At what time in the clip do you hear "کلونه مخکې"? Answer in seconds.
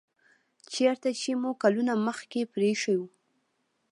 1.63-2.41